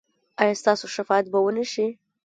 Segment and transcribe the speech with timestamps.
[0.41, 1.87] ایا ستاسو شفاعت به و نه شي؟